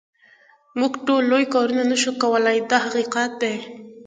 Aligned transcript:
موږ 0.79 0.93
ټول 1.05 1.23
لوی 1.31 1.45
کارونه 1.53 1.83
نه 1.91 1.97
شو 2.01 2.11
کولای 2.23 2.57
دا 2.71 2.77
حقیقت 2.85 3.31
دی. 3.41 3.55